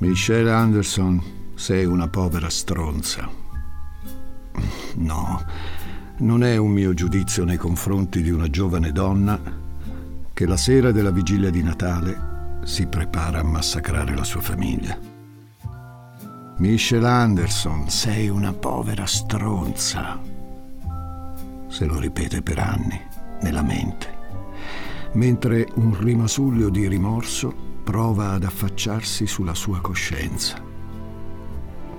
[0.00, 1.20] Michelle Anderson,
[1.56, 3.28] sei una povera stronza.
[4.94, 5.44] No,
[6.18, 9.40] non è un mio giudizio nei confronti di una giovane donna
[10.32, 14.96] che la sera della vigilia di Natale si prepara a massacrare la sua famiglia.
[16.58, 20.20] Michelle Anderson, sei una povera stronza.
[21.66, 23.00] Se lo ripete per anni,
[23.40, 24.06] nella mente,
[25.14, 30.62] mentre un rimasuglio di rimorso prova ad affacciarsi sulla sua coscienza.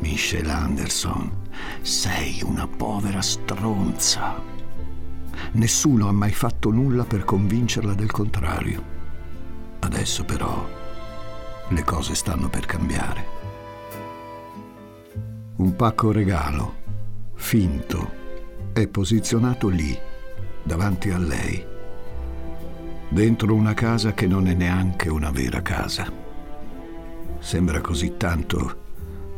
[0.02, 1.48] Michelle Anderson,
[1.82, 4.40] sei una povera stronza.
[5.54, 8.84] Nessuno ha mai fatto nulla per convincerla del contrario.
[9.80, 10.64] Adesso però
[11.70, 13.26] le cose stanno per cambiare.
[15.56, 16.76] Un pacco regalo,
[17.34, 18.12] finto,
[18.74, 19.98] è posizionato lì,
[20.62, 21.66] davanti a lei,
[23.10, 26.12] dentro una casa che non è neanche una vera casa.
[27.40, 28.88] Sembra così tanto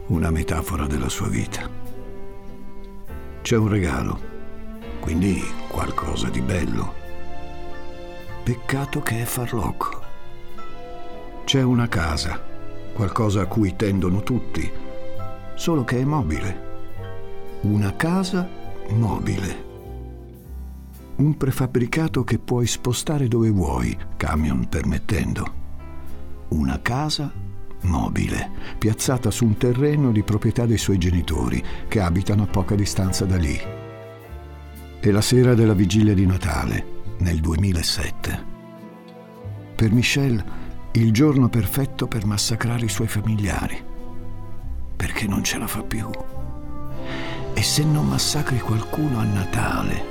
[0.08, 1.70] una metafora della sua vita.
[3.42, 4.20] C'è un regalo,
[5.00, 6.94] quindi qualcosa di bello.
[8.44, 10.02] Peccato che è farlocco.
[11.46, 12.40] C'è una casa,
[12.94, 14.70] qualcosa a cui tendono tutti,
[15.56, 16.70] solo che è mobile.
[17.62, 18.48] Una casa
[18.90, 19.71] mobile.
[21.22, 25.54] Un prefabbricato che puoi spostare dove vuoi, camion permettendo.
[26.50, 27.32] Una casa
[27.82, 33.26] mobile, piazzata su un terreno di proprietà dei suoi genitori, che abitano a poca distanza
[33.26, 33.56] da lì.
[35.00, 36.86] È la sera della vigilia di Natale,
[37.20, 38.46] nel 2007.
[39.76, 40.44] Per Michelle,
[40.94, 43.90] il giorno perfetto per massacrare i suoi familiari
[44.96, 46.10] perché non ce la fa più.
[47.54, 50.11] E se non massacri qualcuno a Natale,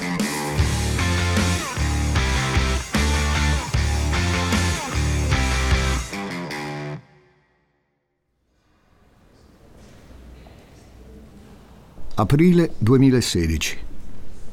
[12.21, 13.77] Aprile 2016.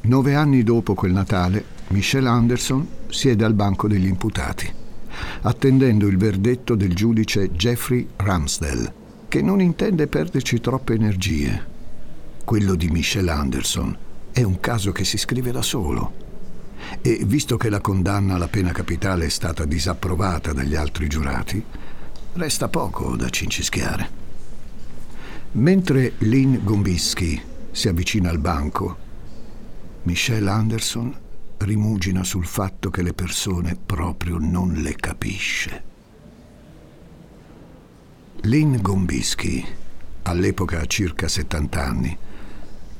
[0.00, 4.72] Nove anni dopo quel Natale, Michelle Anderson siede al banco degli imputati,
[5.42, 8.90] attendendo il verdetto del giudice Jeffrey Ramsdell,
[9.28, 11.62] che non intende perderci troppe energie.
[12.42, 13.94] Quello di Michelle Anderson
[14.32, 16.12] è un caso che si scrive da solo.
[17.02, 21.62] E visto che la condanna alla pena capitale è stata disapprovata dagli altri giurati,
[22.32, 24.16] resta poco da cincischiare.
[25.52, 28.96] Mentre Lynn Gombisky si avvicina al banco.
[30.02, 31.14] Michelle Anderson
[31.58, 35.84] rimugina sul fatto che le persone proprio non le capisce.
[38.42, 39.64] Lynn Gombisky,
[40.22, 42.16] all'epoca circa 70 anni,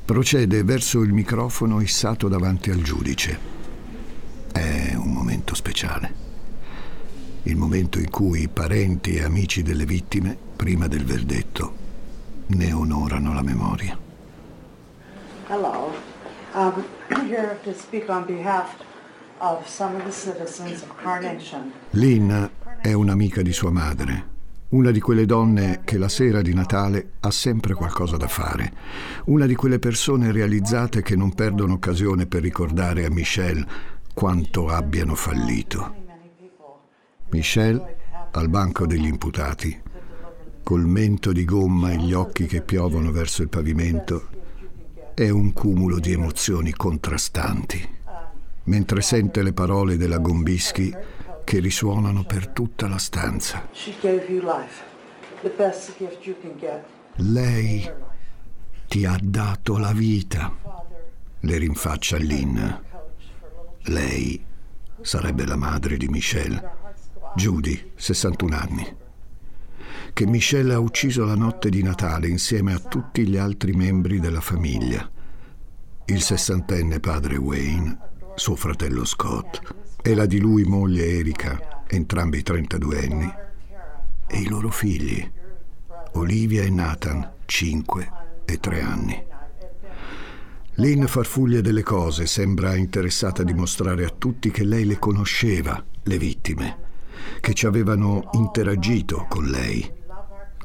[0.05, 3.39] procede verso il microfono issato davanti al giudice.
[4.51, 6.27] È un momento speciale.
[7.45, 11.77] Il momento in cui i parenti e amici delle vittime, prima del verdetto,
[12.47, 14.08] ne onorano la memoria.
[15.49, 15.91] Hello.
[16.53, 18.77] Um, I'm here to speak on behalf
[19.41, 21.73] of some of the citizens of Carnation.
[21.93, 22.51] Lynn
[22.83, 24.27] è un'amica di sua madre,
[24.71, 28.73] una di quelle donne che la sera di Natale ha sempre qualcosa da fare,
[29.27, 33.67] una di quelle persone realizzate che non perdono occasione per ricordare a Michelle
[34.13, 35.95] quanto abbiano fallito.
[37.31, 37.97] Michelle,
[38.33, 39.81] al banco degli imputati,
[40.63, 44.37] col mento di gomma e gli occhi che piovono verso il pavimento,
[45.25, 47.97] è un cumulo di emozioni contrastanti,
[48.65, 50.95] mentre sente le parole della Gombischi
[51.43, 53.69] che risuonano per tutta la stanza.
[57.17, 57.93] Lei
[58.87, 60.57] ti ha dato la vita,
[61.41, 62.61] le rinfaccia Lynn.
[63.87, 64.45] Lei
[65.01, 66.63] sarebbe la madre di Michelle,
[67.35, 68.97] Judy, 61 anni
[70.19, 74.41] che Michelle ha ucciso la notte di Natale insieme a tutti gli altri membri della
[74.41, 75.09] famiglia.
[76.11, 77.99] Il sessantenne padre Wayne,
[78.35, 79.61] suo fratello Scott
[80.01, 83.31] e la di lui moglie Erika, entrambi 32 anni,
[84.27, 85.31] e i loro figli,
[86.13, 88.11] Olivia e Nathan, 5
[88.47, 89.23] e 3 anni.
[90.77, 96.17] Lynn farfuglia delle cose, sembra interessata a dimostrare a tutti che lei le conosceva, le
[96.17, 96.79] vittime,
[97.41, 99.97] che ci avevano interagito con lei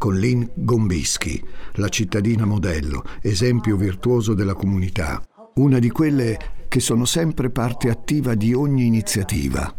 [0.03, 1.41] con Lynn Gombischi,
[1.75, 5.23] la cittadina modello, esempio virtuoso della comunità,
[5.55, 9.71] una di quelle che sono sempre parte attiva di ogni iniziativa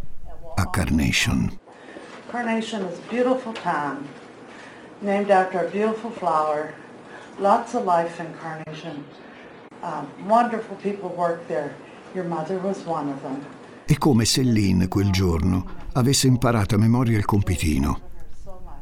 [0.54, 1.58] a Carnation.
[2.30, 4.06] Carnation is a beautiful town,
[5.00, 6.74] named after a beautiful flower.
[7.38, 9.04] Lots of life in Carnation.
[9.82, 11.74] Um, wonderful people work there.
[12.14, 13.44] Your mother was one of them.
[13.84, 18.00] È come se Lynn quel giorno avesse imparato a memoria il compitino.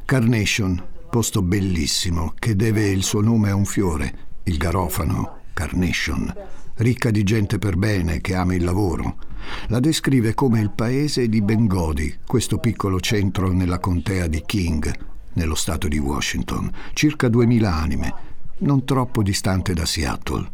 [0.05, 6.33] Carnation, posto bellissimo che deve il suo nome a un fiore, il garofano, Carnation,
[6.77, 9.31] ricca di gente per bene che ama il lavoro
[9.69, 14.93] la descrive come il paese di Bengodi, questo piccolo centro nella contea di King,
[15.35, 18.15] nello stato di Washington, circa 2000 anime,
[18.59, 20.53] non troppo distante da Seattle.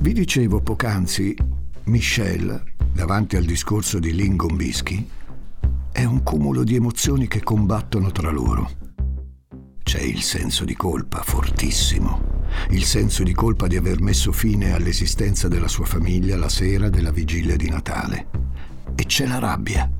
[0.00, 1.36] Vi dicevo poc'anzi,
[1.84, 2.62] Michelle,
[2.92, 5.08] davanti al discorso di Lynn Gombischi,
[5.90, 8.87] è un cumulo di emozioni che combattono tra loro.
[9.88, 15.48] C'è il senso di colpa fortissimo il senso di colpa di aver messo fine all'esistenza
[15.48, 18.26] della sua famiglia la sera della vigilia di Natale.
[18.94, 19.90] E c'è la rabbia,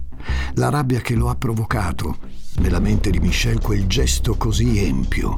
[0.56, 2.18] la rabbia che lo ha provocato
[2.58, 5.36] nella mente di Michel quel gesto così empio,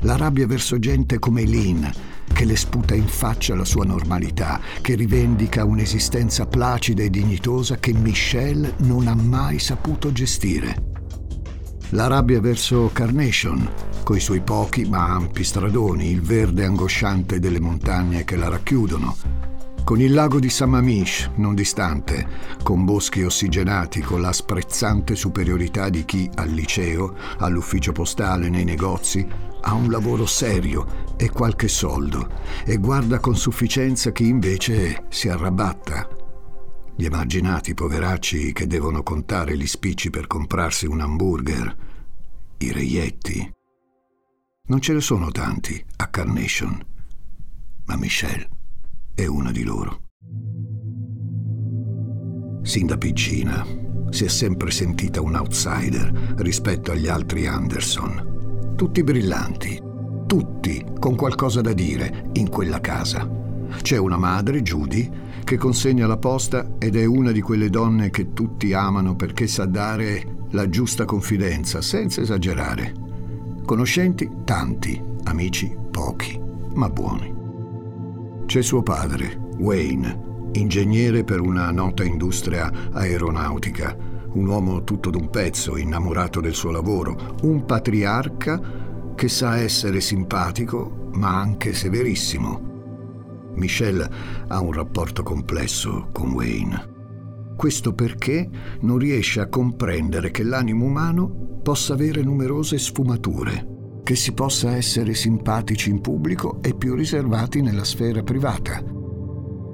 [0.00, 1.86] la rabbia verso gente come Lynn,
[2.34, 7.94] che le sputa in faccia la sua normalità, che rivendica un'esistenza placida e dignitosa che
[7.94, 10.95] Michel non ha mai saputo gestire.
[11.90, 13.70] La rabbia verso Carnation,
[14.02, 19.16] coi suoi pochi ma ampi stradoni, il verde angosciante delle montagne che la racchiudono,
[19.84, 22.26] con il lago di Sammamish, non distante,
[22.64, 29.24] con boschi ossigenati, con la sprezzante superiorità di chi al liceo, all'ufficio postale, nei negozi,
[29.60, 32.28] ha un lavoro serio e qualche soldo
[32.64, 36.25] e guarda con sufficienza chi invece si arrabatta
[36.96, 41.76] gli emarginati poveracci che devono contare gli spicci per comprarsi un hamburger,
[42.58, 43.52] i reietti.
[44.68, 46.84] Non ce ne sono tanti a Carnation,
[47.84, 48.48] ma Michelle
[49.14, 50.04] è una di loro.
[52.62, 53.64] Sin da piccina
[54.08, 58.74] si è sempre sentita un outsider rispetto agli altri Anderson.
[58.74, 59.80] Tutti brillanti,
[60.26, 63.28] tutti con qualcosa da dire in quella casa.
[63.82, 65.10] C'è una madre, Judy,
[65.46, 69.64] che consegna la posta ed è una di quelle donne che tutti amano perché sa
[69.64, 72.92] dare la giusta confidenza, senza esagerare.
[73.64, 76.36] Conoscenti tanti, amici pochi,
[76.74, 77.32] ma buoni.
[78.44, 83.96] C'è suo padre, Wayne, ingegnere per una nota industria aeronautica,
[84.32, 91.08] un uomo tutto d'un pezzo, innamorato del suo lavoro, un patriarca che sa essere simpatico
[91.12, 92.74] ma anche severissimo
[93.56, 94.08] Michelle
[94.48, 96.94] ha un rapporto complesso con Wayne.
[97.56, 98.48] Questo perché
[98.80, 105.14] non riesce a comprendere che l'animo umano possa avere numerose sfumature, che si possa essere
[105.14, 108.82] simpatici in pubblico e più riservati nella sfera privata.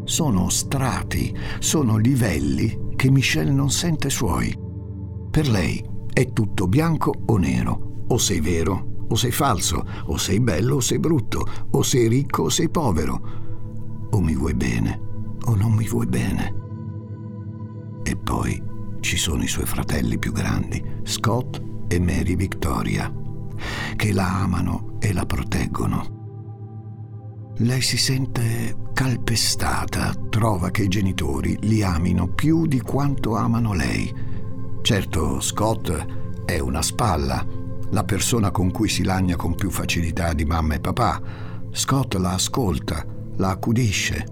[0.04, 4.56] Sono strati, sono livelli che Michelle non sente suoi.
[5.30, 10.40] Per lei è tutto bianco o nero, o sei vero o sei falso, o sei
[10.40, 13.41] bello o sei brutto, o sei ricco o sei povero
[14.12, 15.00] o mi vuoi bene
[15.44, 16.54] o non mi vuoi bene.
[18.02, 18.62] E poi
[19.00, 23.12] ci sono i suoi fratelli più grandi, Scott e Mary Victoria,
[23.96, 26.20] che la amano e la proteggono.
[27.56, 34.12] Lei si sente calpestata, trova che i genitori li amino più di quanto amano lei.
[34.82, 35.90] Certo, Scott
[36.44, 37.44] è una spalla,
[37.90, 41.20] la persona con cui si lagna con più facilità di mamma e papà.
[41.70, 43.04] Scott la ascolta,
[43.36, 44.26] la accudisce.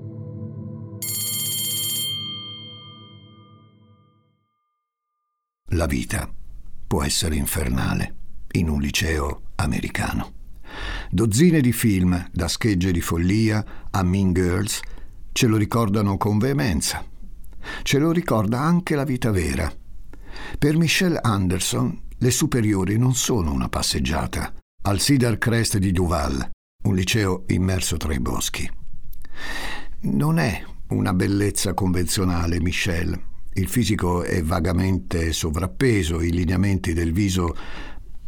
[5.73, 6.29] La vita
[6.87, 8.17] può essere infernale
[8.53, 10.33] in un liceo americano.
[11.11, 14.81] Dozzine di film, da schegge di follia a Mean Girls,
[15.33, 17.05] ce lo ricordano con veemenza.
[17.83, 19.73] Ce lo ricorda anche la vita vera.
[20.59, 24.53] Per Michelle Anderson le superiori non sono una passeggiata.
[24.83, 26.51] Al Cedar Crest di Duval,
[26.85, 28.80] un liceo immerso tra i boschi.
[30.03, 33.29] Non è una bellezza convenzionale, Michelle.
[33.55, 37.57] Il fisico è vagamente sovrappeso, i lineamenti del viso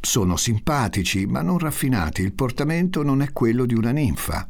[0.00, 2.22] sono simpatici, ma non raffinati.
[2.22, 4.48] Il portamento non è quello di una ninfa.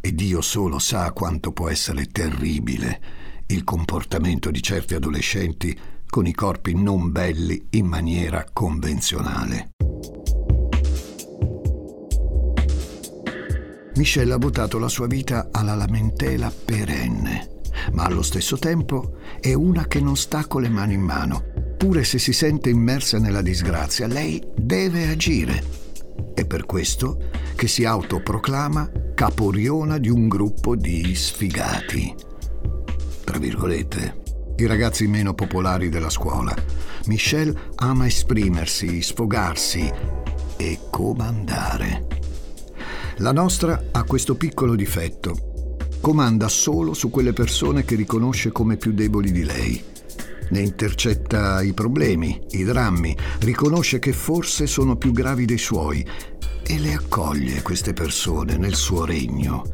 [0.00, 3.00] E Dio solo sa quanto può essere terribile
[3.46, 9.70] il comportamento di certi adolescenti con i corpi non belli in maniera convenzionale.
[14.00, 17.60] Michelle ha votato la sua vita alla lamentela perenne,
[17.92, 21.44] ma allo stesso tempo è una che non sta con le mani in mano.
[21.76, 25.62] Pure se si sente immersa nella disgrazia, lei deve agire.
[26.34, 32.14] E per questo che si autoproclama caporiona di un gruppo di sfigati.
[33.22, 34.22] Tra virgolette,
[34.56, 36.56] i ragazzi meno popolari della scuola.
[37.04, 39.92] Michelle ama esprimersi, sfogarsi
[40.56, 42.19] e comandare.
[43.20, 45.76] La nostra ha questo piccolo difetto.
[46.00, 49.84] Comanda solo su quelle persone che riconosce come più deboli di lei.
[50.48, 56.02] Ne intercetta i problemi, i drammi, riconosce che forse sono più gravi dei suoi
[56.66, 59.64] e le accoglie queste persone nel suo regno,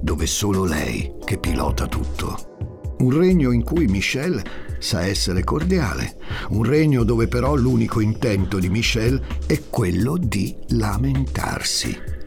[0.00, 2.94] dove solo lei che pilota tutto.
[2.98, 4.44] Un regno in cui Michelle
[4.78, 6.18] sa essere cordiale,
[6.50, 12.18] un regno dove però l'unico intento di Michelle è quello di lamentarsi.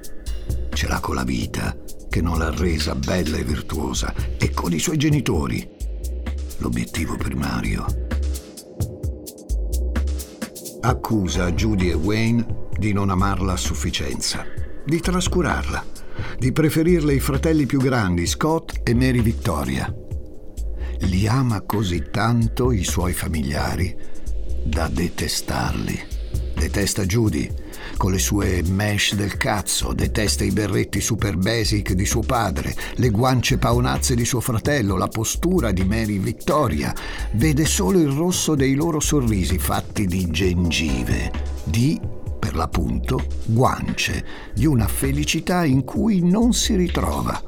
[0.74, 1.78] Ce l'ha con la vita,
[2.10, 5.68] che non l'ha resa bella e virtuosa, e con i suoi genitori,
[6.58, 7.86] l'obiettivo primario.
[10.82, 14.46] Accusa Judy e Wayne di non amarla a sufficienza,
[14.86, 15.86] di trascurarla,
[16.38, 19.94] di preferirle i fratelli più grandi, Scott e Mary Victoria.
[21.02, 23.96] Li ama così tanto i suoi familiari
[24.64, 26.00] da detestarli.
[26.56, 27.63] Detesta Judy,
[28.04, 33.10] con le sue mesh del cazzo, detesta i berretti super basic di suo padre, le
[33.10, 36.94] guance paonazze di suo fratello, la postura di Mary Victoria.
[37.32, 41.32] Vede solo il rosso dei loro sorrisi fatti di gengive,
[41.64, 41.98] di,
[42.38, 47.42] per l'appunto, guance, di una felicità in cui non si ritrova.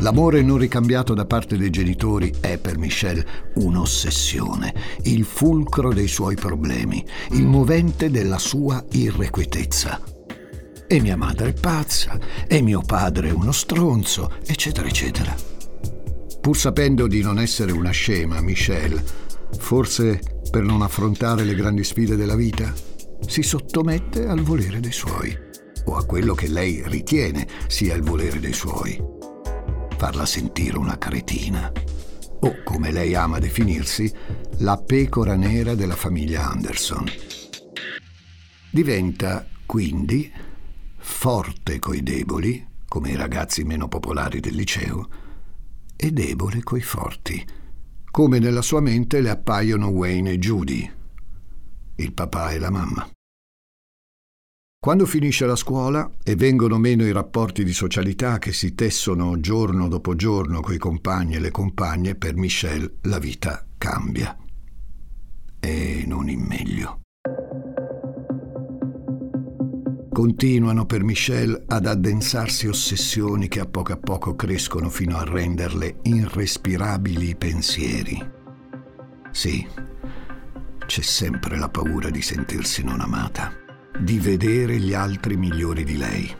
[0.00, 6.36] L'amore non ricambiato da parte dei genitori è per Michelle un'ossessione, il fulcro dei suoi
[6.36, 10.00] problemi, il movente della sua irrequietezza.
[10.86, 15.34] E mia madre è pazza, e mio padre è uno stronzo, eccetera, eccetera.
[16.40, 19.02] Pur sapendo di non essere una scema, Michelle,
[19.58, 22.72] forse per non affrontare le grandi sfide della vita,
[23.26, 25.36] si sottomette al volere dei suoi,
[25.86, 29.16] o a quello che lei ritiene sia il volere dei suoi
[29.98, 31.72] farla sentire una cretina.
[32.40, 34.10] O, come lei ama definirsi,
[34.58, 37.04] la pecora nera della famiglia Anderson.
[38.70, 40.32] Diventa, quindi,
[40.98, 45.08] forte coi deboli, come i ragazzi meno popolari del liceo,
[45.96, 47.44] e debole coi forti,
[48.08, 50.88] come nella sua mente le appaiono Wayne e Judy,
[51.96, 53.17] il papà e la mamma.
[54.80, 59.88] Quando finisce la scuola e vengono meno i rapporti di socialità che si tessono giorno
[59.88, 64.36] dopo giorno coi compagni e le compagne, per Michelle la vita cambia.
[65.58, 67.00] E non in meglio.
[70.12, 75.98] Continuano per Michelle ad addensarsi ossessioni che a poco a poco crescono fino a renderle
[76.02, 78.30] irrespirabili pensieri.
[79.32, 79.66] Sì,
[80.86, 83.66] c'è sempre la paura di sentirsi non amata
[84.00, 86.32] di vedere gli altri migliori di lei,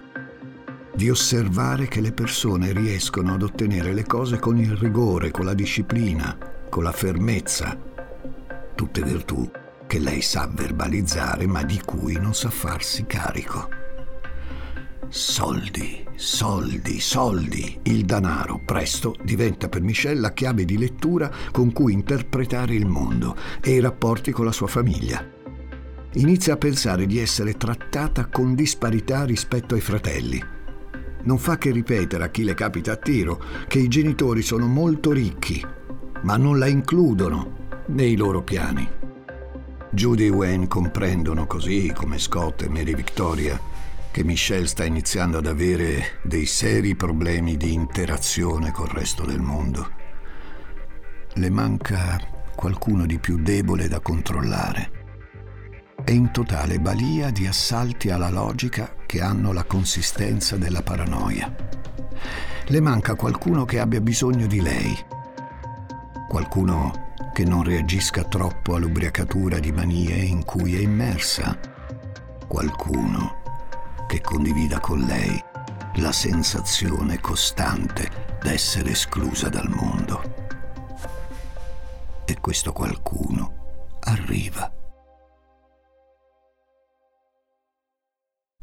[0.95, 5.55] di osservare che le persone riescono ad ottenere le cose con il rigore, con la
[5.55, 6.38] disciplina,
[6.69, 7.77] con la fermezza,
[8.77, 9.50] tutte virtù
[9.88, 13.69] che lei sa verbalizzare ma di cui non sa farsi carico.
[15.09, 17.81] Soldi, soldi, soldi.
[17.85, 23.35] Il danaro presto diventa per Michelle la chiave di lettura con cui interpretare il mondo
[23.61, 25.37] e i rapporti con la sua famiglia
[26.15, 30.43] inizia a pensare di essere trattata con disparità rispetto ai fratelli.
[31.23, 35.12] Non fa che ripetere a chi le capita a tiro che i genitori sono molto
[35.12, 35.65] ricchi,
[36.23, 38.88] ma non la includono nei loro piani.
[39.91, 43.61] Judy e Wayne comprendono così come Scott e Mary Victoria
[44.11, 49.91] che Michelle sta iniziando ad avere dei seri problemi di interazione col resto del mondo.
[51.35, 52.19] Le manca
[52.55, 54.98] qualcuno di più debole da controllare
[56.05, 61.55] è in totale balia di assalti alla logica che hanno la consistenza della paranoia.
[62.67, 64.97] Le manca qualcuno che abbia bisogno di lei,
[66.28, 71.59] qualcuno che non reagisca troppo all'ubriacatura di manie in cui è immersa,
[72.47, 73.43] qualcuno
[74.07, 75.43] che condivida con lei
[75.97, 80.23] la sensazione costante d'essere esclusa dal mondo.
[82.25, 84.77] E questo qualcuno arriva.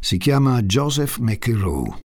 [0.05, 1.97] Si chiama Joseph McEnroe,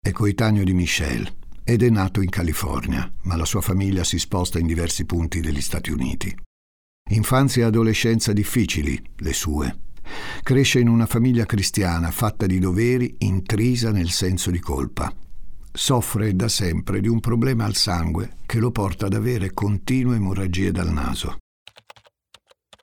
[0.00, 4.60] è coetaneo di Michelle ed è nato in California, ma la sua famiglia si sposta
[4.60, 6.32] in diversi punti degli Stati Uniti.
[7.10, 9.76] Infanzia e adolescenza difficili, le sue.
[10.44, 15.12] Cresce in una famiglia cristiana fatta di doveri, intrisa nel senso di colpa.
[15.72, 20.70] Soffre da sempre di un problema al sangue che lo porta ad avere continue emorragie
[20.70, 21.38] dal naso.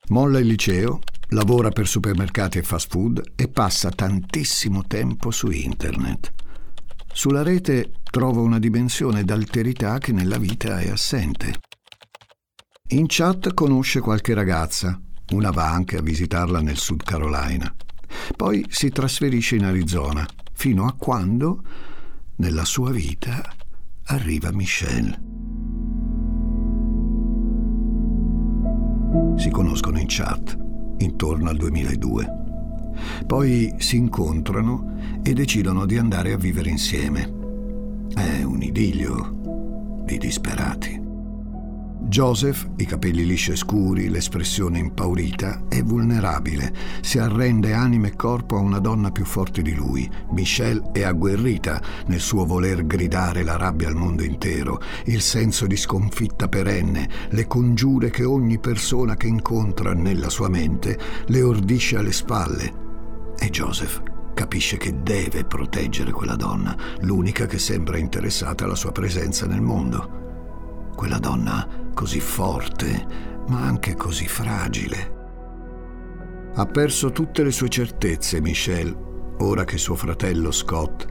[0.10, 1.00] Molla il liceo
[1.30, 6.34] lavora per supermercati e fast food e passa tantissimo tempo su internet.
[7.12, 11.60] Sulla rete trova una dimensione d'alterità che nella vita è assente.
[12.90, 15.00] In chat conosce qualche ragazza,
[15.32, 17.74] una va anche a visitarla nel Sud Carolina.
[18.36, 21.64] Poi si trasferisce in Arizona, fino a quando,
[22.38, 23.48] nella sua vita,
[24.06, 25.28] arriva Michelle.
[29.36, 30.69] Si conoscono in chat,
[31.00, 32.38] intorno al 2002.
[33.26, 37.38] Poi si incontrano e decidono di andare a vivere insieme.
[38.14, 41.09] È un idillio di disperati.
[42.02, 48.56] Joseph, i capelli lisci e scuri, l'espressione impaurita, è vulnerabile, si arrende anima e corpo
[48.56, 50.10] a una donna più forte di lui.
[50.32, 55.76] Michelle è agguerrita nel suo voler gridare la rabbia al mondo intero, il senso di
[55.76, 62.14] sconfitta perenne, le congiure che ogni persona che incontra nella sua mente le ordisce alle
[62.14, 62.74] spalle.
[63.38, 64.02] E Joseph
[64.34, 70.18] capisce che deve proteggere quella donna, l'unica che sembra interessata alla sua presenza nel mondo.
[70.96, 73.06] Quella donna così forte,
[73.50, 75.18] ma anche così fragile.
[76.54, 78.96] Ha perso tutte le sue certezze, Michelle,
[79.40, 81.06] ora che suo fratello Scott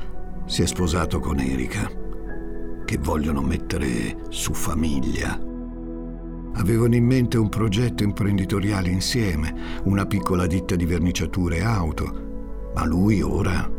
[0.47, 1.91] si è sposato con Erika,
[2.87, 5.39] che vogliono mettere su famiglia.
[6.55, 13.21] Avevano in mente un progetto imprenditoriale insieme, una piccola ditta di verniciature auto, ma lui
[13.21, 13.71] ora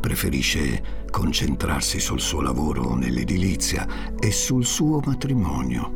[0.00, 5.95] preferisce concentrarsi sul suo lavoro nell'edilizia e sul suo matrimonio.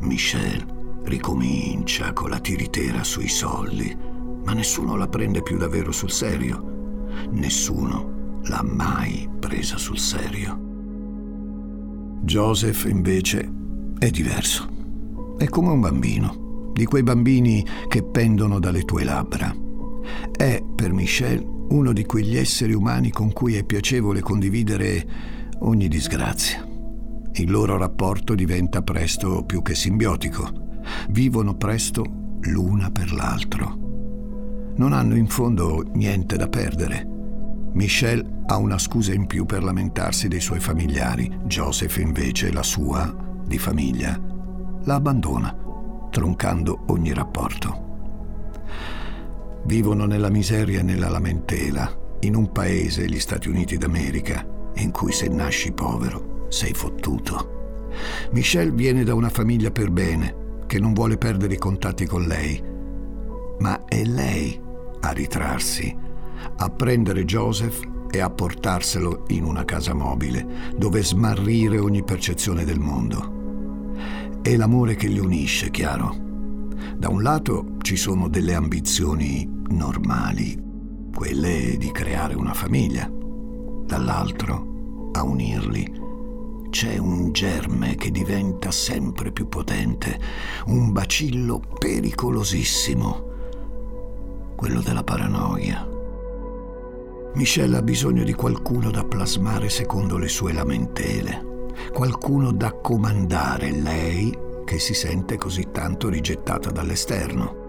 [0.00, 3.96] Michelle ricomincia con la tiritera sui soldi,
[4.44, 7.08] ma nessuno la prende più davvero sul serio.
[7.30, 10.66] Nessuno l'ha mai presa sul serio.
[12.22, 13.50] Joseph invece
[13.98, 14.68] è diverso.
[15.38, 19.54] È come un bambino, di quei bambini che pendono dalle tue labbra.
[20.30, 25.06] È, per Michelle, uno di quegli esseri umani con cui è piacevole condividere
[25.60, 26.67] ogni disgrazia.
[27.38, 30.80] Il loro rapporto diventa presto più che simbiotico.
[31.10, 32.04] Vivono presto
[32.40, 34.72] l'una per l'altro.
[34.74, 37.06] Non hanno in fondo niente da perdere.
[37.74, 43.14] Michelle ha una scusa in più per lamentarsi dei suoi familiari, Joseph invece la sua
[43.46, 44.20] di famiglia.
[44.82, 45.54] La abbandona,
[46.10, 47.86] troncando ogni rapporto.
[49.64, 51.88] Vivono nella miseria e nella lamentela,
[52.20, 57.56] in un paese, gli Stati Uniti d'America, in cui se nasci povero sei fottuto.
[58.32, 62.62] Michelle viene da una famiglia per bene, che non vuole perdere i contatti con lei.
[63.60, 64.60] Ma è lei
[65.00, 65.96] a ritrarsi,
[66.56, 67.80] a prendere Joseph
[68.10, 73.36] e a portarselo in una casa mobile, dove smarrire ogni percezione del mondo.
[74.42, 76.26] È l'amore che li unisce, chiaro.
[76.96, 80.56] Da un lato ci sono delle ambizioni normali,
[81.14, 83.10] quelle di creare una famiglia,
[83.86, 86.06] dall'altro a unirli
[86.70, 90.18] c'è un germe che diventa sempre più potente,
[90.66, 93.26] un bacillo pericolosissimo,
[94.54, 95.86] quello della paranoia.
[97.34, 104.36] Michelle ha bisogno di qualcuno da plasmare secondo le sue lamentele, qualcuno da comandare lei
[104.64, 107.66] che si sente così tanto rigettata dall'esterno.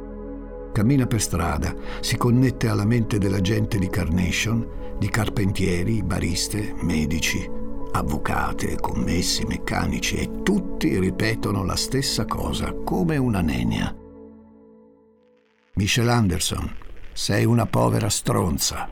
[0.74, 7.50] Cammina per strada, si connette alla mente della gente di Carnation, di carpentieri, bariste, medici,
[7.92, 13.96] avvocate, commessi, meccanici e tutti ripetono la stessa cosa come una nenia.
[15.74, 16.76] Michelle Anderson,
[17.14, 18.90] sei una povera stronza.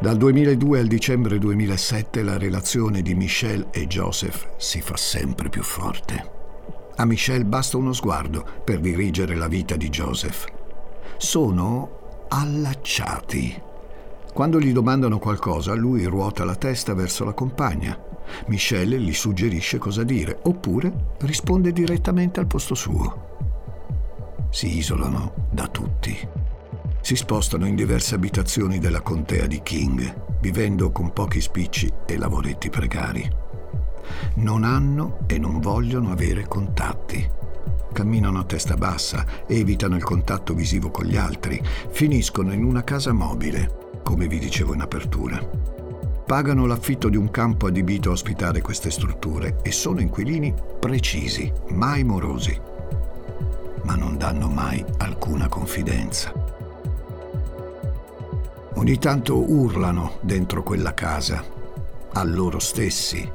[0.00, 5.62] Dal 2002 al dicembre 2007 la relazione di Michelle e Joseph si fa sempre più
[5.62, 6.30] forte.
[6.96, 10.46] A Michelle basta uno sguardo per dirigere la vita di Joseph.
[11.18, 12.01] Sono
[12.32, 13.60] allacciati.
[14.32, 17.98] Quando gli domandano qualcosa, lui ruota la testa verso la compagna.
[18.46, 23.30] Michelle gli suggerisce cosa dire, oppure risponde direttamente al posto suo.
[24.48, 26.16] Si isolano da tutti.
[27.02, 32.70] Si spostano in diverse abitazioni della contea di King, vivendo con pochi spicci e lavoretti
[32.70, 33.30] precari.
[34.36, 37.40] Non hanno e non vogliono avere contatti
[37.92, 43.12] camminano a testa bassa, evitano il contatto visivo con gli altri, finiscono in una casa
[43.12, 45.40] mobile, come vi dicevo in apertura.
[46.26, 52.04] Pagano l'affitto di un campo adibito a ospitare queste strutture e sono inquilini precisi, mai
[52.04, 52.58] morosi,
[53.82, 56.32] ma non danno mai alcuna confidenza.
[58.74, 61.44] Ogni tanto urlano dentro quella casa,
[62.14, 63.30] a loro stessi,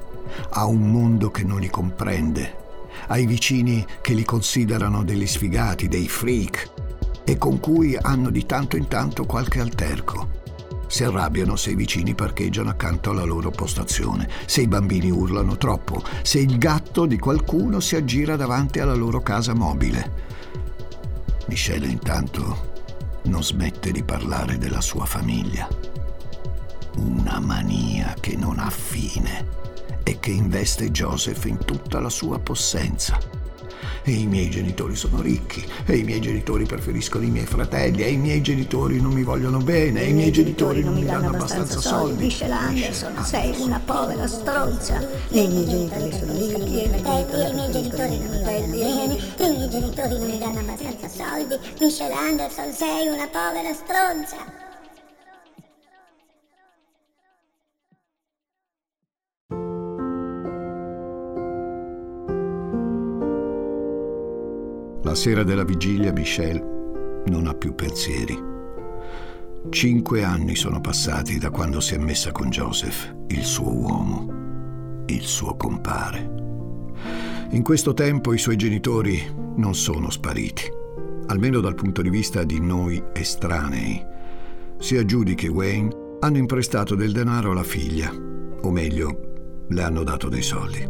[0.50, 2.57] a un mondo che non li comprende
[3.08, 6.72] ai vicini che li considerano degli sfigati, dei freak
[7.24, 10.36] e con cui hanno di tanto in tanto qualche alterco.
[10.88, 16.02] Si arrabbiano se i vicini parcheggiano accanto alla loro postazione, se i bambini urlano troppo,
[16.22, 20.26] se il gatto di qualcuno si aggira davanti alla loro casa mobile.
[21.48, 22.76] Michelle intanto
[23.24, 25.68] non smette di parlare della sua famiglia.
[26.98, 29.67] Una mania che non ha fine
[30.08, 33.20] e che investe Joseph in tutta la sua possenza
[34.04, 38.12] e i miei genitori sono ricchi, e i miei genitori preferiscono i miei fratelli, e
[38.12, 41.82] i miei genitori non mi vogliono bene, e i miei genitori non mi danno abbastanza
[41.82, 42.24] soldi.
[42.24, 45.06] Michelle Anderson, sei una povera stronza.
[45.30, 49.46] E i miei genitori sono ricchi, e i miei genitori non mi vogliono bene, e
[49.46, 51.58] i miei genitori non mi danno abbastanza soldi.
[51.82, 54.67] Michelle Anderson, sei una povera stronza.
[65.08, 68.38] La sera della vigilia Michelle non ha più pensieri.
[69.70, 75.22] Cinque anni sono passati da quando si è messa con Joseph, il suo uomo, il
[75.22, 76.30] suo compare.
[77.52, 79.24] In questo tempo i suoi genitori
[79.56, 80.64] non sono spariti,
[81.28, 84.06] almeno dal punto di vista di noi estranei.
[84.78, 90.28] Sia Judy che Wayne hanno imprestato del denaro alla figlia, o meglio, le hanno dato
[90.28, 90.86] dei soldi.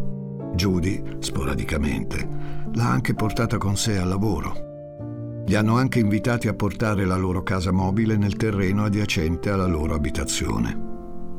[0.56, 5.44] Judy, sporadicamente, l'ha anche portata con sé al lavoro.
[5.48, 9.96] Li hanno anche invitati a portare la loro casa mobile nel terreno adiacente alla loro
[9.96, 10.86] abitazione.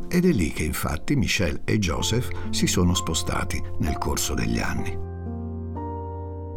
[0.08, 4.98] Ed è lì che infatti Michelle e Joseph si sono spostati nel corso degli anni.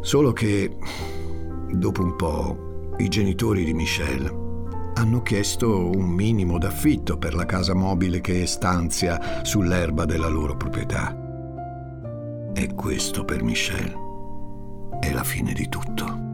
[0.00, 0.76] Solo che,
[1.70, 4.40] dopo un po', i genitori di Michelle
[4.94, 11.16] hanno chiesto un minimo d'affitto per la casa mobile che stanzia sull'erba della loro proprietà.
[12.52, 14.01] E questo per Michelle
[15.02, 16.30] è la fine di tutto.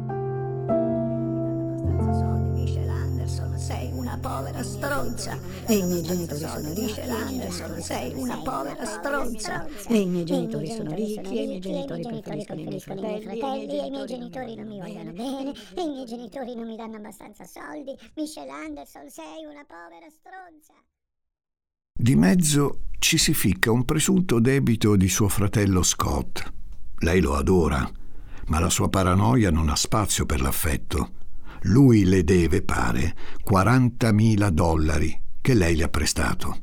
[3.57, 7.01] Sei una povera stronza e i miei genitori sono ricchi.
[7.01, 12.03] Anderson, sei una povera stronza e i miei genitori sono ricchi e i miei genitori
[12.03, 12.81] preferiscono i miei
[13.21, 16.77] fratelli e i miei genitori non mi vogliono bene e i miei genitori non mi
[16.77, 17.97] danno abbastanza soldi.
[18.15, 20.75] Michelle Anderson, sei una povera stronza.
[21.93, 26.43] Di mezzo ci si ficca un presunto debito di suo fratello Scott.
[27.01, 27.91] Lei lo adora
[28.49, 31.11] ma la sua paranoia non ha spazio per l'affetto.
[31.63, 33.17] Lui le deve, pare,
[33.49, 36.61] 40.000 dollari che lei le ha prestato.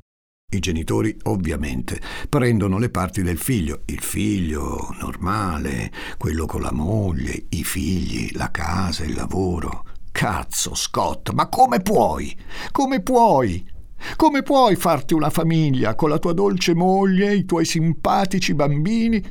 [0.54, 7.46] I genitori, ovviamente, prendono le parti del figlio, il figlio normale, quello con la moglie,
[7.50, 9.84] i figli, la casa, il lavoro.
[10.12, 12.36] Cazzo, Scott, ma come puoi?
[12.72, 13.68] Come puoi?
[14.16, 19.24] Come puoi farti una famiglia con la tua dolce moglie, i tuoi simpatici bambini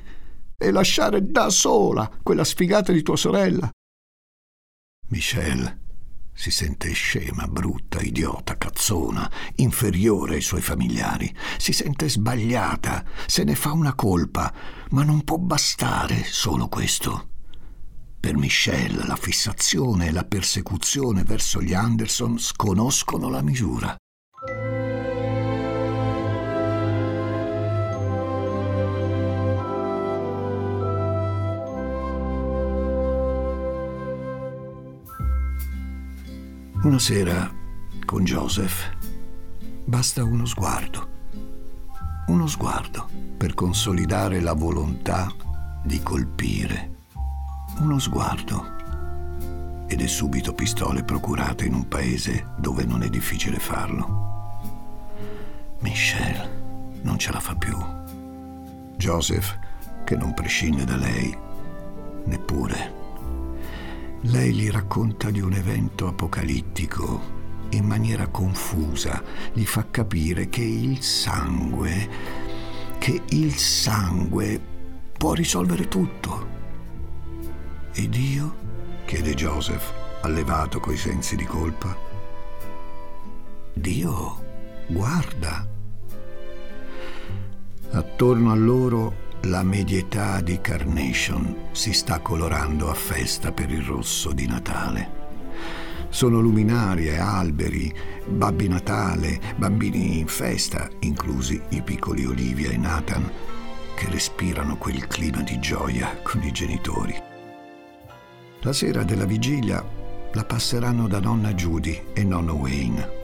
[0.64, 3.70] e lasciare da sola quella sfigata di tua sorella.
[5.09, 5.83] Michelle
[6.37, 11.33] si sente scema, brutta, idiota, cazzona, inferiore ai suoi familiari.
[11.59, 14.53] Si sente sbagliata, se ne fa una colpa,
[14.90, 17.29] ma non può bastare solo questo.
[18.18, 23.94] Per Michelle la fissazione e la persecuzione verso gli Anderson sconoscono la misura.
[36.85, 37.51] Una sera,
[38.05, 38.94] con Joseph,
[39.87, 41.09] basta uno sguardo.
[42.27, 45.33] Uno sguardo per consolidare la volontà
[45.83, 46.97] di colpire.
[47.79, 48.66] Uno sguardo.
[49.87, 55.09] Ed è subito pistole procurate in un paese dove non è difficile farlo.
[55.79, 57.79] Michelle non ce la fa più.
[58.99, 59.59] Joseph,
[60.05, 61.35] che non prescinde da lei,
[62.27, 63.04] neppure
[64.27, 67.33] lei gli racconta di un evento apocalittico
[67.71, 72.09] in maniera confusa, gli fa capire che il sangue,
[72.99, 74.61] che il sangue
[75.19, 76.53] può risolvere tutto.
[77.93, 78.63] E Dio?
[79.05, 81.95] chiede Joseph, allevato coi sensi di colpa.
[83.75, 84.43] Dio
[84.87, 85.67] guarda.
[87.91, 94.33] Attorno a loro la medietà di Carnation si sta colorando a festa per il rosso
[94.33, 95.23] di Natale.
[96.09, 97.93] Sono luminarie, alberi,
[98.27, 103.31] babbi Natale, bambini in festa, inclusi i piccoli Olivia e Nathan,
[103.95, 107.15] che respirano quel clima di gioia con i genitori.
[108.61, 109.85] La sera della vigilia
[110.33, 113.23] la passeranno da nonna Judy e nonno Wayne.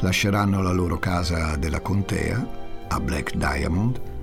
[0.00, 2.46] Lasceranno la loro casa della contea
[2.88, 4.14] a Black Diamond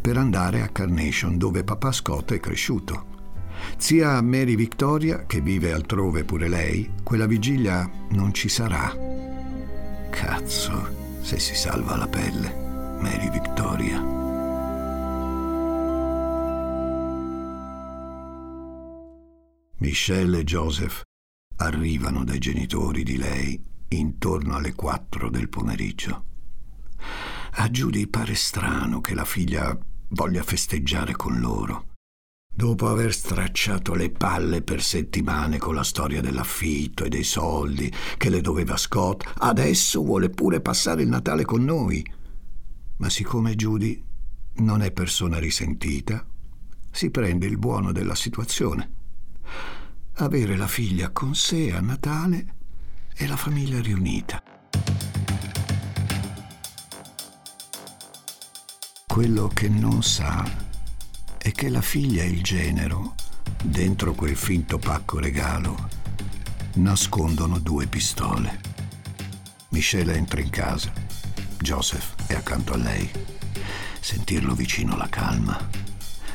[0.00, 3.06] per andare a Carnation dove papà Scott è cresciuto.
[3.76, 8.96] Zia Mary Victoria, che vive altrove pure lei, quella vigilia non ci sarà.
[10.10, 14.18] Cazzo, se si salva la pelle, Mary Victoria.
[19.78, 21.02] Michelle e Joseph
[21.56, 26.24] arrivano dai genitori di lei intorno alle quattro del pomeriggio.
[27.52, 29.76] A Judy pare strano che la figlia
[30.10, 31.86] voglia festeggiare con loro.
[32.52, 38.28] Dopo aver stracciato le palle per settimane con la storia dell'affitto e dei soldi che
[38.28, 42.04] le doveva Scott, adesso vuole pure passare il Natale con noi.
[42.96, 44.02] Ma siccome Judy
[44.56, 46.26] non è persona risentita,
[46.90, 48.98] si prende il buono della situazione.
[50.14, 52.56] Avere la figlia con sé a Natale
[53.14, 54.42] e la famiglia riunita.
[59.10, 60.48] Quello che non sa
[61.36, 63.16] è che la figlia e il genero,
[63.60, 65.88] dentro quel finto pacco regalo,
[66.74, 68.60] nascondono due pistole.
[69.70, 70.92] Michelle entra in casa.
[71.58, 73.10] Joseph è accanto a lei.
[73.98, 75.58] Sentirlo vicino la calma.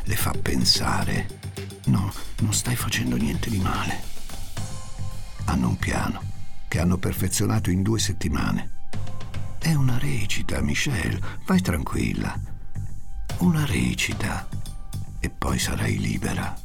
[0.03, 1.39] Le fa pensare.
[1.85, 2.11] No,
[2.41, 4.03] non stai facendo niente di male.
[5.45, 6.21] Hanno un piano
[6.67, 8.69] che hanno perfezionato in due settimane.
[9.59, 11.21] È una recita, Michelle.
[11.45, 12.53] Vai tranquilla
[13.39, 14.47] una recita
[15.19, 16.55] e poi sarai libera.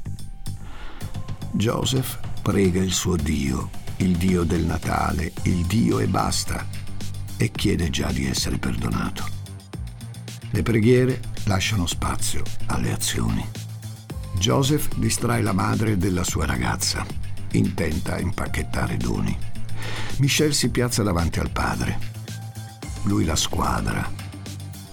[1.52, 6.64] Joseph prega il suo Dio, il Dio del Natale, il Dio e basta,
[7.36, 9.26] e chiede già di essere perdonato.
[10.50, 13.46] Le preghiere lasciano spazio alle azioni.
[14.34, 17.04] Joseph distrae la madre della sua ragazza,
[17.52, 19.36] intenta a impacchettare doni.
[20.18, 21.98] Michelle si piazza davanti al padre.
[23.04, 24.19] Lui la squadra.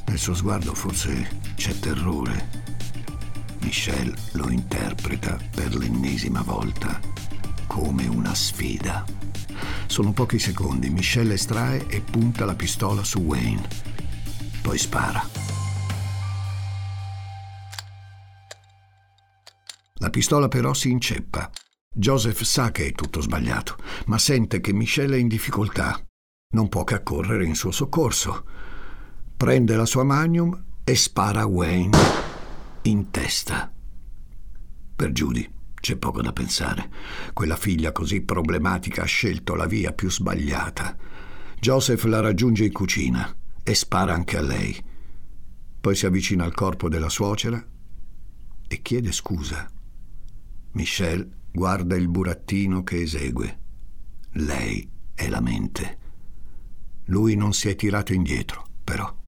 [0.08, 2.66] Nel suo sguardo forse c'è terrore.
[3.60, 7.00] Michelle lo interpreta per l'ennesima volta
[7.68, 9.06] come una sfida.
[9.86, 13.68] Sono pochi secondi, Michelle estrae e punta la pistola su Wayne.
[14.62, 15.22] Poi spara.
[19.96, 21.50] La pistola però si inceppa.
[21.94, 26.00] Joseph sa che è tutto sbagliato, ma sente che Michelle è in difficoltà.
[26.54, 28.46] Non può che accorrere in suo soccorso.
[29.38, 31.96] Prende la sua magnum e spara a Wayne
[32.82, 33.72] in testa.
[34.96, 35.48] Per Judy
[35.80, 36.90] c'è poco da pensare.
[37.34, 40.98] Quella figlia così problematica ha scelto la via più sbagliata.
[41.60, 44.76] Joseph la raggiunge in cucina e spara anche a lei.
[45.80, 47.64] Poi si avvicina al corpo della suocera
[48.68, 49.70] e chiede scusa.
[50.72, 53.60] Michelle guarda il burattino che esegue.
[54.32, 55.98] Lei è la mente.
[57.06, 59.26] Lui non si è tirato indietro, però.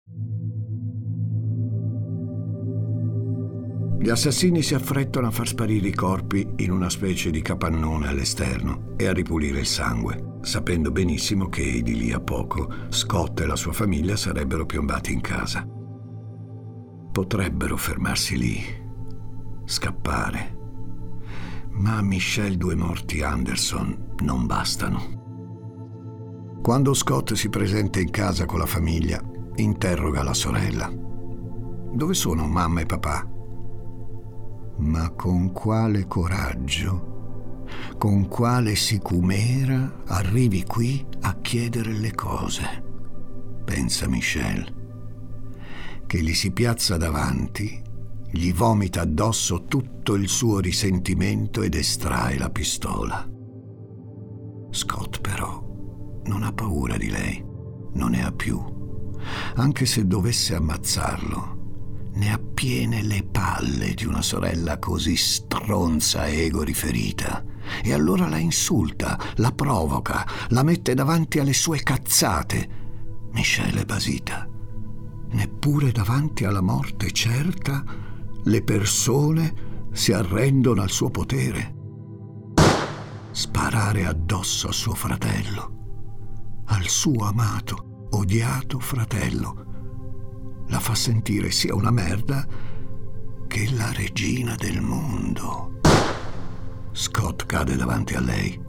[4.02, 8.94] Gli assassini si affrettano a far sparire i corpi in una specie di capannone all'esterno
[8.96, 13.58] e a ripulire il sangue, sapendo benissimo che di lì a poco Scott e la
[13.58, 15.68] sua famiglia sarebbero piombati in casa.
[17.12, 18.62] Potrebbero fermarsi lì,
[19.66, 20.58] scappare,
[21.72, 25.18] ma Michelle due morti Anderson non bastano.
[26.62, 29.22] Quando Scott si presenta in casa con la famiglia,
[29.62, 30.92] interroga la sorella.
[31.92, 33.28] Dove sono mamma e papà?
[34.78, 37.66] Ma con quale coraggio,
[37.98, 42.84] con quale sicumera arrivi qui a chiedere le cose?
[43.66, 44.78] Pensa Michel,
[46.06, 47.82] che gli si piazza davanti,
[48.32, 53.28] gli vomita addosso tutto il suo risentimento ed estrae la pistola.
[54.72, 57.44] Scott però non ha paura di lei,
[57.94, 58.79] non ne ha più.
[59.56, 61.58] Anche se dovesse ammazzarlo,
[62.14, 67.44] ne ha piene le palle di una sorella così stronza e egoriferita.
[67.84, 72.78] E allora la insulta, la provoca, la mette davanti alle sue cazzate.
[73.32, 74.48] Michele basita.
[75.32, 77.84] Neppure davanti alla morte certa
[78.44, 79.54] le persone
[79.92, 81.76] si arrendono al suo potere.
[83.32, 89.68] Sparare addosso a suo fratello, al suo amato, odiato fratello
[90.70, 92.48] la fa sentire sia una merda
[93.48, 95.80] che la regina del mondo.
[96.92, 98.60] Scott cade davanti a lei,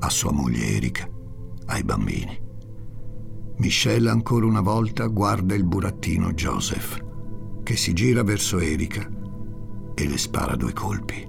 [0.00, 1.08] a sua moglie Erika,
[1.66, 2.38] ai bambini.
[3.56, 7.02] Michelle ancora una volta guarda il burattino Joseph,
[7.62, 9.08] che si gira verso Erika
[9.94, 11.26] e le spara due colpi.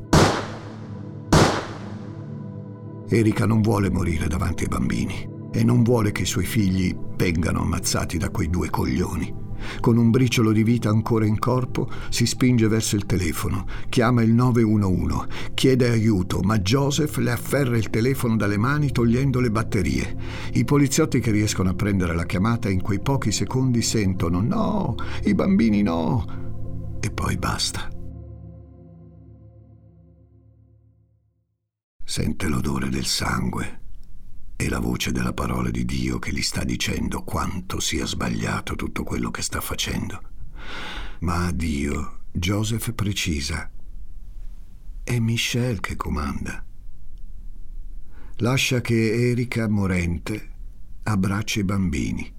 [3.08, 7.62] Erika non vuole morire davanti ai bambini e non vuole che i suoi figli vengano
[7.62, 9.48] ammazzati da quei due coglioni
[9.80, 14.32] Con un briciolo di vita ancora in corpo, si spinge verso il telefono, chiama il
[14.34, 20.16] 911, chiede aiuto, ma Joseph le afferra il telefono dalle mani togliendo le batterie.
[20.54, 25.34] I poliziotti che riescono a prendere la chiamata in quei pochi secondi sentono no, i
[25.34, 27.90] bambini no, e poi basta.
[32.04, 33.79] Sente l'odore del sangue
[34.62, 39.06] e la voce della parola di Dio che gli sta dicendo quanto sia sbagliato tutto
[39.06, 40.22] quello che sta facendo.
[41.20, 43.72] Ma a Dio Joseph precisa,
[45.02, 46.62] è Michelle che comanda.
[48.40, 50.50] Lascia che Erika, morente,
[51.04, 52.34] abbracci i bambini.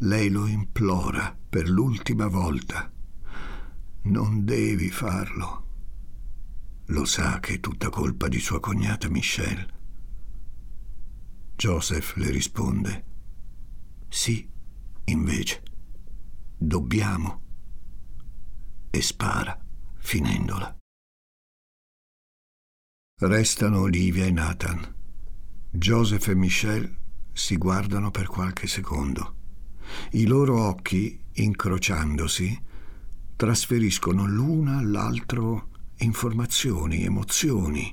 [0.00, 2.92] Lei lo implora per l'ultima volta.
[4.02, 5.66] Non devi farlo.
[6.88, 9.76] Lo sa che è tutta colpa di sua cognata Michelle.
[11.58, 13.04] Joseph le risponde,
[14.08, 14.48] sì,
[15.06, 15.60] invece,
[16.56, 17.42] dobbiamo.
[18.90, 19.60] E spara,
[19.96, 20.76] finendola.
[23.22, 24.94] Restano Olivia e Nathan.
[25.68, 26.96] Joseph e Michelle
[27.32, 29.34] si guardano per qualche secondo.
[30.12, 32.62] I loro occhi, incrociandosi,
[33.34, 37.92] trasferiscono l'una all'altro informazioni, emozioni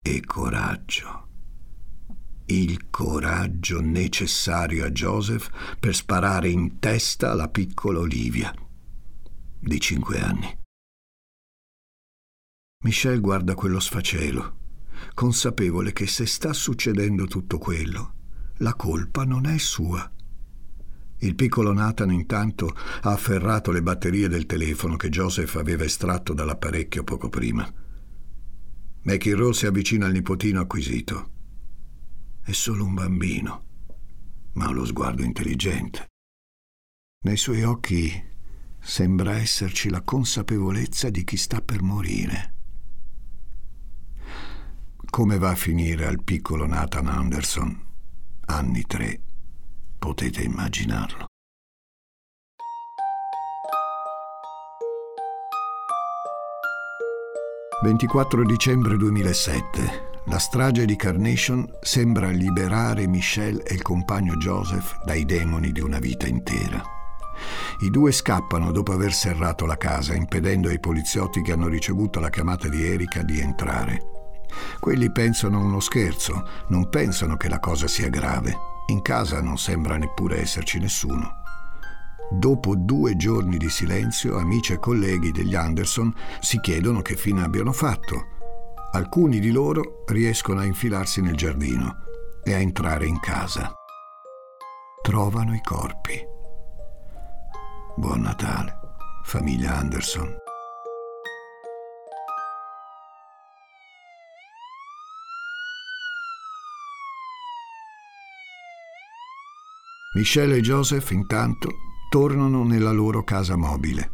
[0.00, 1.30] e coraggio
[2.46, 8.54] il coraggio necessario a Joseph per sparare in testa alla piccola Olivia,
[9.58, 10.58] di cinque anni.
[12.84, 14.56] Michelle guarda quello sfacelo,
[15.14, 18.14] consapevole che se sta succedendo tutto quello,
[18.56, 20.10] la colpa non è sua.
[21.18, 27.04] Il piccolo Nathan intanto ha afferrato le batterie del telefono che Joseph aveva estratto dall'apparecchio
[27.04, 27.72] poco prima.
[29.02, 31.30] McInroe si avvicina al nipotino acquisito.
[32.44, 33.64] È solo un bambino,
[34.54, 36.08] ma ha lo sguardo intelligente.
[37.24, 38.10] Nei suoi occhi
[38.80, 42.54] sembra esserci la consapevolezza di chi sta per morire.
[45.08, 47.86] Come va a finire al piccolo Nathan Anderson?
[48.46, 49.22] Anni tre.
[49.96, 51.26] Potete immaginarlo.
[57.84, 60.11] «24 dicembre 2007.
[60.26, 65.98] La strage di Carnation sembra liberare Michelle e il compagno Joseph dai demoni di una
[65.98, 66.80] vita intera.
[67.80, 72.30] I due scappano dopo aver serrato la casa, impedendo ai poliziotti che hanno ricevuto la
[72.30, 74.00] chiamata di Erika di entrare.
[74.78, 78.56] Quelli pensano uno scherzo, non pensano che la cosa sia grave.
[78.86, 81.40] In casa non sembra neppure esserci nessuno.
[82.30, 87.72] Dopo due giorni di silenzio, amici e colleghi degli Anderson si chiedono che fine abbiano
[87.72, 88.40] fatto
[88.94, 92.04] Alcuni di loro riescono a infilarsi nel giardino
[92.44, 93.72] e a entrare in casa.
[95.00, 96.22] Trovano i corpi.
[97.96, 98.78] Buon Natale,
[99.24, 100.36] famiglia Anderson.
[110.16, 111.70] Michelle e Joseph intanto
[112.10, 114.10] tornano nella loro casa mobile.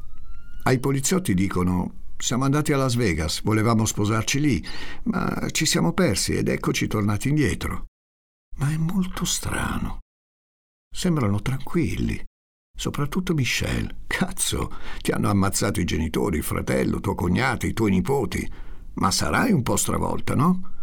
[0.63, 4.65] Ai poliziotti dicono siamo andati a Las Vegas, volevamo sposarci lì,
[5.05, 7.87] ma ci siamo persi ed eccoci tornati indietro.
[8.57, 10.01] Ma è molto strano.
[10.93, 12.23] Sembrano tranquilli.
[12.77, 14.03] Soprattutto Michelle.
[14.07, 18.51] Cazzo, ti hanno ammazzato i genitori, il fratello, tuo cognato, i tuoi nipoti.
[18.95, 20.75] Ma sarai un po' stravolta, no?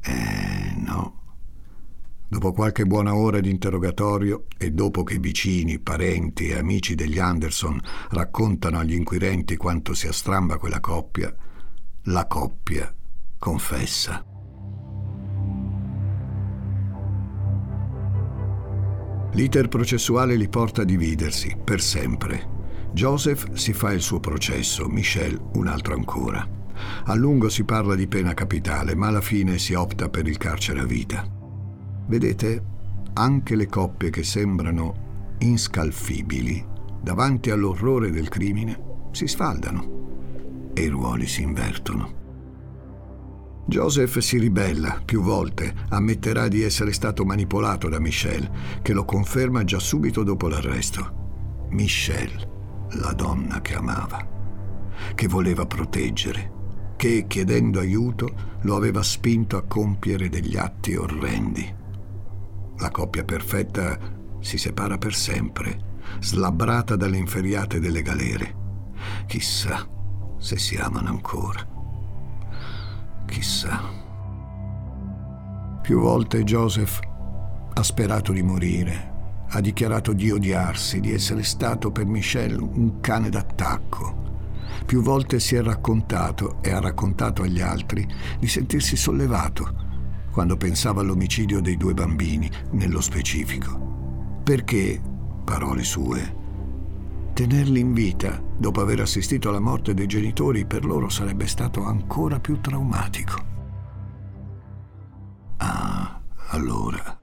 [0.00, 1.27] Eh, no.
[2.30, 7.80] Dopo qualche buona ora di interrogatorio e dopo che vicini, parenti e amici degli Anderson
[8.10, 11.34] raccontano agli inquirenti quanto sia stramba quella coppia,
[12.02, 12.94] la coppia
[13.38, 14.22] confessa.
[19.32, 22.56] L'iter processuale li porta a dividersi per sempre.
[22.92, 26.46] Joseph si fa il suo processo, Michelle un altro ancora.
[27.04, 30.80] A lungo si parla di pena capitale, ma alla fine si opta per il carcere
[30.80, 31.37] a vita.
[32.08, 32.64] Vedete,
[33.12, 36.64] anche le coppie che sembrano inscalfibili
[37.00, 42.16] davanti all'orrore del crimine si sfaldano e i ruoli si invertono.
[43.66, 48.50] Joseph si ribella più volte, ammetterà di essere stato manipolato da Michelle,
[48.80, 51.66] che lo conferma già subito dopo l'arresto.
[51.70, 54.26] Michelle, la donna che amava,
[55.14, 56.52] che voleva proteggere,
[56.96, 61.77] che, chiedendo aiuto, lo aveva spinto a compiere degli atti orrendi.
[62.78, 63.98] La coppia perfetta
[64.40, 68.56] si separa per sempre, slabbrata dalle inferriate delle galere.
[69.26, 69.86] Chissà
[70.38, 71.66] se si amano ancora.
[73.26, 73.80] Chissà.
[75.82, 77.00] Più volte Joseph
[77.72, 79.16] ha sperato di morire
[79.50, 84.26] ha dichiarato di odiarsi, di essere stato per Michelle un cane d'attacco.
[84.84, 88.06] Più volte si è raccontato e ha raccontato agli altri
[88.38, 89.86] di sentirsi sollevato
[90.38, 94.36] quando pensava all'omicidio dei due bambini, nello specifico.
[94.44, 95.02] Perché,
[95.42, 96.36] parole sue,
[97.32, 102.38] tenerli in vita dopo aver assistito alla morte dei genitori per loro sarebbe stato ancora
[102.38, 103.46] più traumatico.
[105.56, 106.20] Ah,
[106.50, 107.20] allora.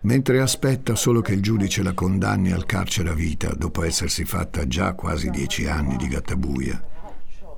[0.00, 4.66] Mentre aspetta solo che il giudice la condanni al carcere a vita dopo essersi fatta
[4.66, 6.82] già quasi dieci anni di gattabuia,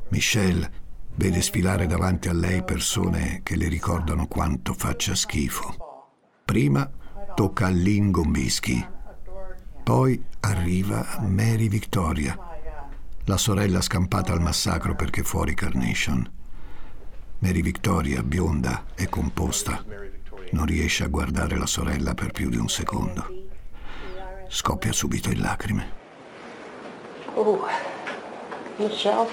[0.08, 0.80] Michelle
[1.14, 6.10] vede sfilare davanti a lei persone che le ricordano quanto faccia schifo.
[6.44, 6.90] Prima
[7.34, 8.86] tocca a Lynn Gombischi,
[9.82, 12.38] poi arriva Mary Victoria,
[13.24, 16.30] la sorella scampata al massacro perché fuori Carnation.
[17.38, 19.84] Mary Victoria, bionda e composta,
[20.52, 23.26] non riesce a guardare la sorella per più di un secondo.
[24.48, 26.00] Scoppia subito in lacrime.
[27.34, 27.66] Oh,
[28.76, 29.28] Michelle,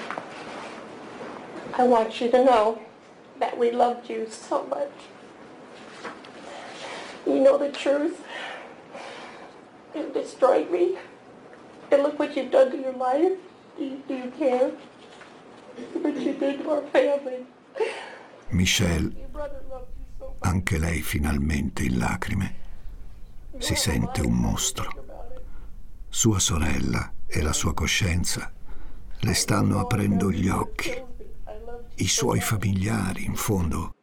[1.80, 2.78] I want you to know
[3.38, 4.92] that we loved you so much.
[7.26, 8.22] You know the truth.
[9.94, 10.98] It destroyed me.
[11.90, 13.32] And look what you've done to your life.
[13.78, 14.72] Do you, do you care?
[15.94, 17.46] What you did to our family.
[18.50, 19.12] Michelle
[20.40, 22.54] anche lei finalmente in lacrime,
[23.56, 24.90] si sente un mostro.
[26.10, 28.52] Sua sorella e la sua coscienza
[29.20, 31.09] le stanno aprendo gli occhi.
[32.00, 33.94] I suoi familiari, in fondo,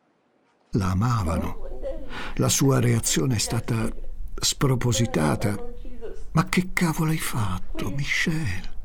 [0.73, 1.81] la amavano.
[2.35, 3.91] La sua reazione è stata
[4.35, 5.57] spropositata.
[6.33, 8.75] Ma che cavolo hai fatto, Michelle?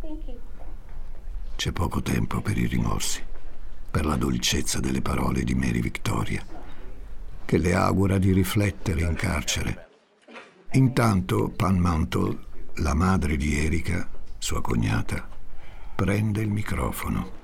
[1.56, 3.22] C'è poco tempo per i rimorsi,
[3.90, 6.42] per la dolcezza delle parole di Mary Victoria
[7.44, 9.88] che le augura di riflettere in carcere.
[10.70, 12.46] Intanto Pan Mantle,
[12.76, 14.08] la madre di Erika,
[14.38, 15.28] sua cognata,
[15.94, 17.41] prende il microfono.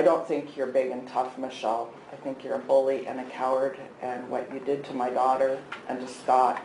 [0.00, 1.92] I don't think you're big and tough, Michelle.
[2.10, 5.60] I think you're a bully and a coward, and what you did to my daughter
[5.90, 6.62] and to Scott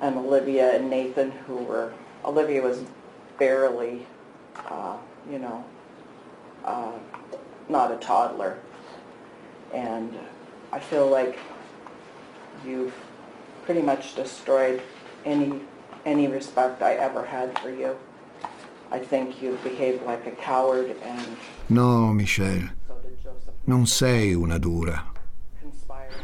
[0.00, 1.92] and Olivia and Nathan, who were,
[2.24, 2.82] Olivia was
[3.38, 4.06] barely,
[4.56, 4.96] uh,
[5.30, 5.62] you know,
[6.64, 6.92] uh,
[7.68, 8.58] not a toddler.
[9.74, 10.18] And
[10.72, 11.38] I feel like
[12.64, 12.94] you've
[13.66, 14.80] pretty much destroyed
[15.26, 15.60] any
[16.06, 17.98] any respect I ever had for you.
[21.66, 22.76] No, Michelle.
[23.64, 25.10] Non sei una dura.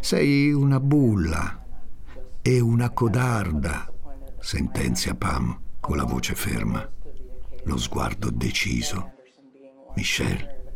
[0.01, 1.65] Sei una bulla
[2.43, 3.91] e una codarda,
[4.39, 6.87] sentenzia Pam con la voce ferma,
[7.65, 9.13] lo sguardo deciso.
[9.95, 10.75] Michelle,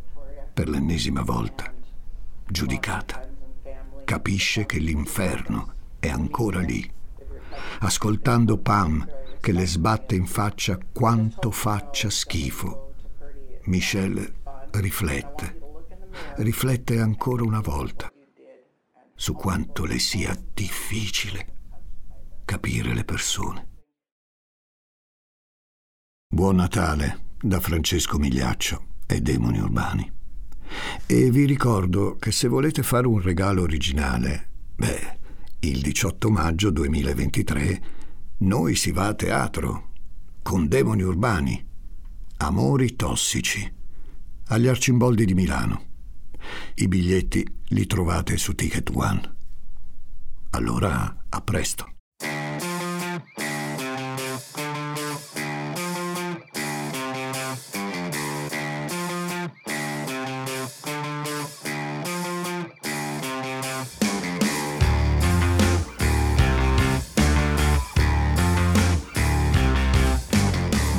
[0.53, 1.73] per l'ennesima volta,
[2.47, 3.29] giudicata
[4.05, 6.91] capisce che l'inferno è ancora lì,
[7.81, 9.07] ascoltando Pam
[9.43, 12.95] che le sbatte in faccia quanto faccia schifo.
[13.65, 14.35] Michelle
[14.71, 15.59] riflette,
[16.37, 18.09] riflette ancora una volta
[19.17, 21.55] su quanto le sia difficile
[22.45, 23.69] capire le persone.
[26.33, 30.13] Buon Natale da Francesco Migliaccio e Demoni Urbani.
[31.05, 35.19] E vi ricordo che se volete fare un regalo originale, beh,
[35.59, 38.02] il 18 maggio 2023
[38.43, 39.91] noi si va a teatro
[40.43, 41.65] con Demoni Urbani,
[42.39, 43.73] Amori Tossici,
[44.47, 45.85] agli Arcimboldi di Milano.
[46.75, 49.35] I biglietti li trovate su Ticket One.
[50.51, 51.92] Allora, a presto.